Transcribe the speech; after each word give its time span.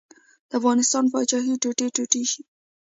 د 0.49 0.51
افغانستان 0.59 1.03
پاچاهي 1.11 1.53
ټوټه 1.61 1.87
ټوټه 1.95 2.21
شي. 2.31 2.41